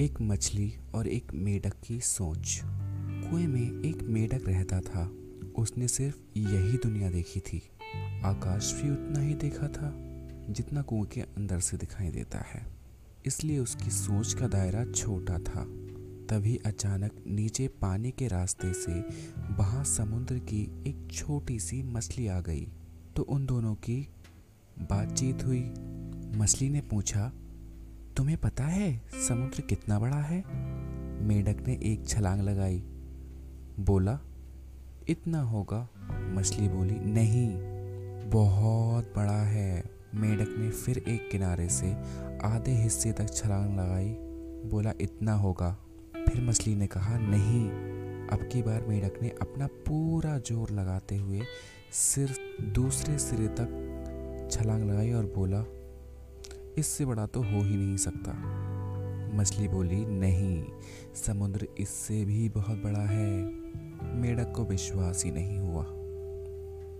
[0.00, 2.62] एक मछली और एक मेढक की सोच।
[3.30, 5.12] कुएँ में एक मेढक रहता था।
[5.56, 7.62] उसने सिर्फ़ यही दुनिया देखी थी।
[8.24, 9.92] आकाश भी उतना ही देखा था,
[10.52, 12.66] जितना कुएँ के अंदर से दिखाई देता है।
[13.26, 15.64] इसलिए उसकी सोच का दायरा छोटा था।
[16.30, 19.00] तभी अचानक नीचे पानी के रास्ते से
[19.38, 22.68] वहाँ समुद्र की एक छोटी सी मछली आ गई।
[23.16, 24.08] तो उन दोनों की
[24.78, 25.74] बातचीत हुई।
[26.38, 27.32] मछली ने पूछा
[28.16, 30.44] तुम्हें पता है समुद्र कितना बड़ा है?
[31.22, 32.78] मेढक ने एक छलांग लगाई।
[33.80, 34.18] बोला,
[35.08, 35.88] इतना होगा?
[36.12, 37.56] मछली बोली, नहीं,
[38.30, 41.96] बहुत बड़ा है। मेढक ने फिर एक किनारे से
[42.42, 44.14] आधे हिस्से तक छलांग लगाई।
[44.70, 45.78] बोला, इतना होगा?
[46.16, 47.70] फिर मछली ने कहा, नहीं।
[48.28, 51.40] अब की बार मेढक ने अपना पूरा ज़ोर लगाते हुए
[51.92, 53.92] सिर्फ़ दूसरे सिरे तक
[54.50, 55.64] छलांग लगाई और बोला
[56.78, 58.32] इससे बड़ा तो हो ही नहीं सकता।
[59.34, 60.64] मछली बोली, नहीं,
[61.14, 63.44] समुद्र इससे भी बहुत बड़ा है।
[64.14, 65.84] मेढक को विश्वास ही नहीं हुआ।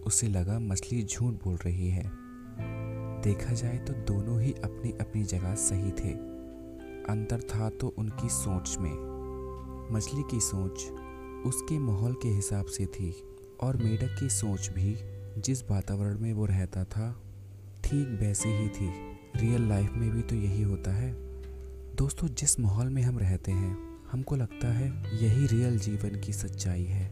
[0.07, 2.11] उसे लगा मछली झूठ बोल रही है।
[3.23, 6.13] देखा जाए तो दोनों ही अपनी अपनी जगह सही थे।
[7.09, 9.17] अंतर था तो उनकी सोच में।
[9.95, 10.85] मछली की सोच
[11.47, 13.15] उसके माहौल के हिसाब से थी
[13.61, 14.97] और मेढक की सोच भी
[15.41, 17.23] जिस वातावरण में वो रहता था,
[17.85, 21.13] ठीक वैसी ही थी। रियल लाइफ में भी तो यही होता है।
[21.95, 23.79] दोस्तों, जिस माहौल में हम रहते हैं,
[24.13, 24.89] हमको लगता है
[25.25, 27.11] यही रियल जीवन की सच्चाई है।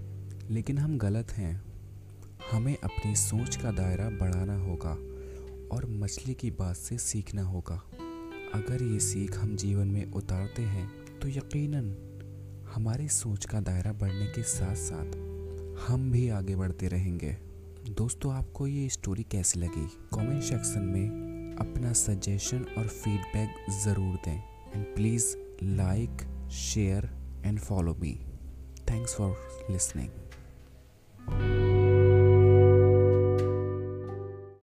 [0.50, 1.62] लेकिन हम गलत हैं।
[2.52, 4.91] हमें अपनी सोच का दायरा बढ़ाना होगा
[5.77, 7.83] और मछली की बात से सीखना होगा।
[8.55, 10.91] अगर ये सीख हम जीवन में उतारते हैं
[11.22, 11.97] तो यकीनन
[12.75, 15.06] हमारी सोच का दायरा बढ़ने के साथ साथ
[15.89, 17.36] हम भी आगे बढ़ते रहेंगे।
[17.91, 19.86] दोस्तों, आपको ये स्टोरी कैसी लगी?
[20.14, 21.23] कमेंट सेक्शन में
[21.60, 24.42] अपना सजेशन और फीडबैक ज़रूर दें।
[24.74, 27.11] And please like share
[27.46, 28.14] and follow me
[28.90, 30.23] thanks for listening